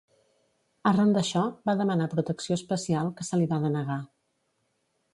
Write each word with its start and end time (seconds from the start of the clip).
Arran 0.91 1.11
d'això, 1.17 1.43
va 1.71 1.77
demanar 1.83 2.09
protecció 2.15 2.59
especial, 2.63 3.15
que 3.21 3.31
se 3.31 3.43
li 3.43 3.49
va 3.55 3.63
denegar. 3.67 4.03